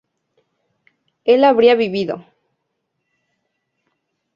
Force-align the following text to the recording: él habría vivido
él 1.25 1.43
habría 1.45 1.75
vivido 1.75 2.25